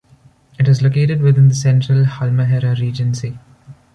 It 0.57 0.67
is 0.67 0.81
located 0.81 1.21
within 1.21 1.47
the 1.49 1.53
Central 1.53 2.05
Halmahera 2.05 2.75
Regency. 2.79 3.37